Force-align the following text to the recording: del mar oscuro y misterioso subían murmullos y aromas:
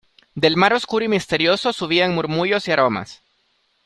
del 0.33 0.57
mar 0.57 0.73
oscuro 0.73 1.05
y 1.05 1.09
misterioso 1.09 1.73
subían 1.73 2.15
murmullos 2.15 2.67
y 2.67 2.71
aromas: 2.71 3.21